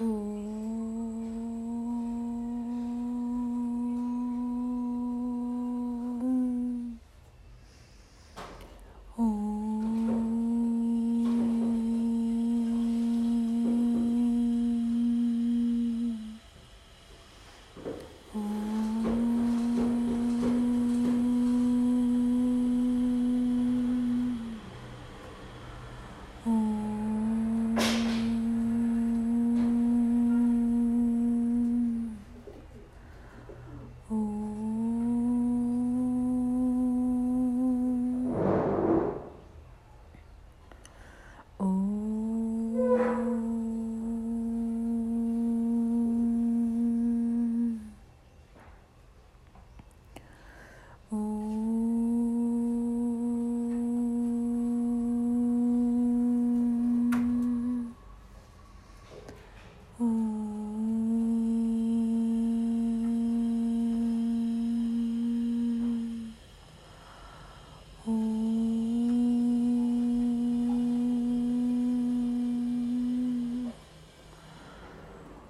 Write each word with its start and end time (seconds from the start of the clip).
Ooh. 0.00 0.35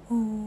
Oh. 0.08 0.45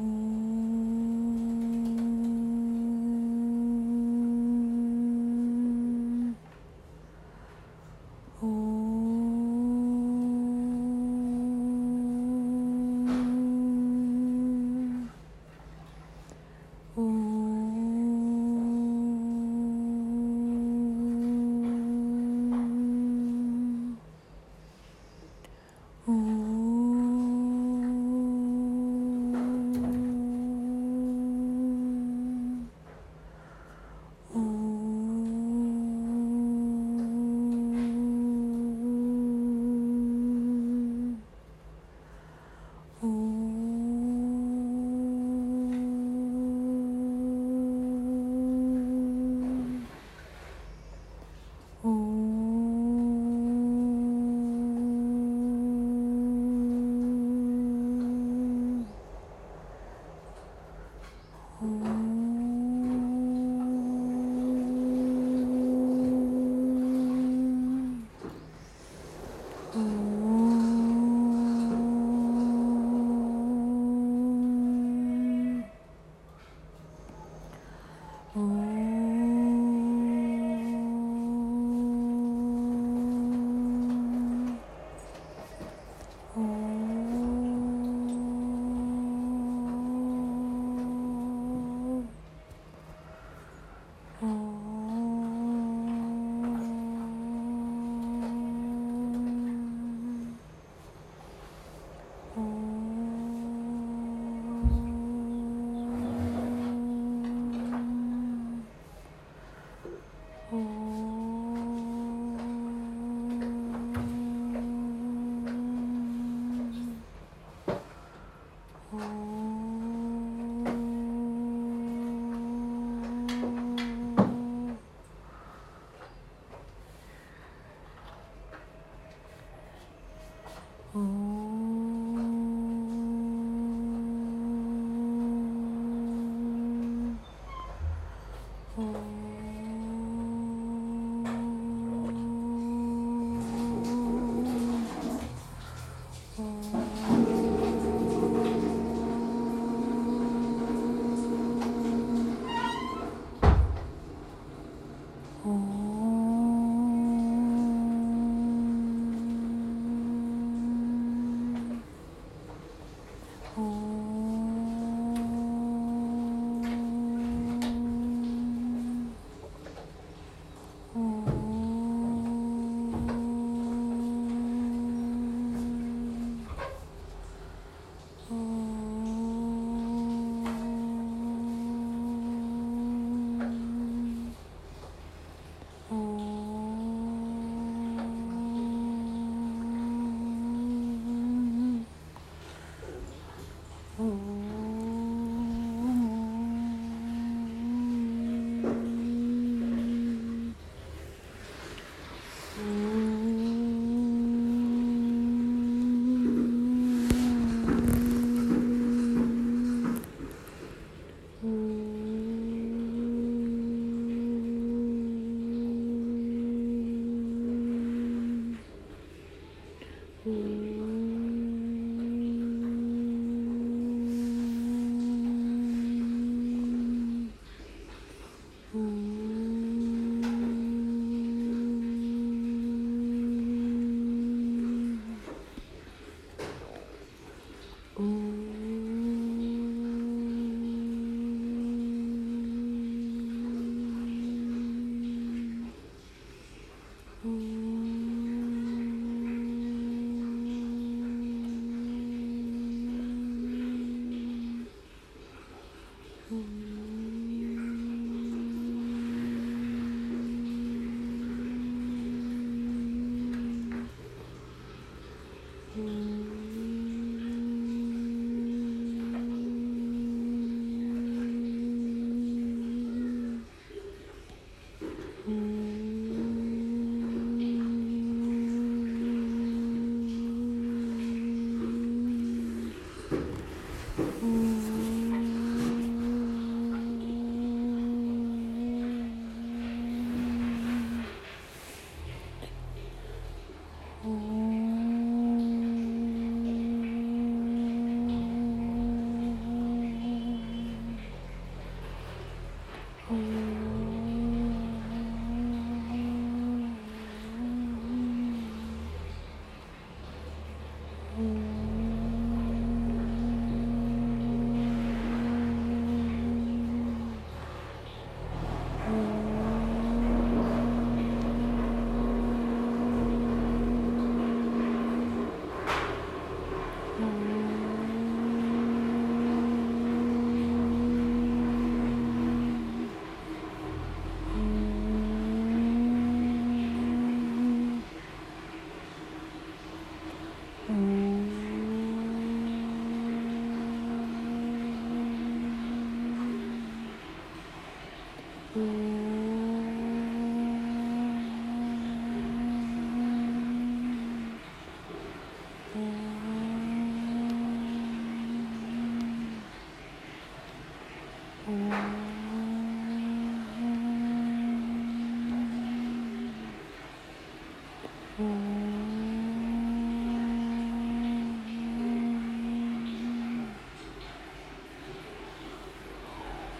哦。 94.22 94.69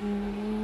Mm-hmm. 0.02 0.59